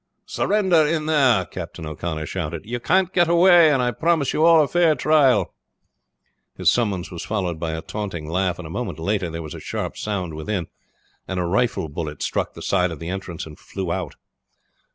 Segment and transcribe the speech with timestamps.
[0.25, 2.63] "Surrender in there!" Captain O'Connor shouted.
[2.65, 5.53] "You can't get away; and I promise you all a fair trial."
[6.57, 9.59] His summons was followed by a taunting laugh; and a moment later there was a
[9.59, 10.65] sharp sound within,
[11.27, 14.15] and a rifle bullet struck the side of the entrance and flew out.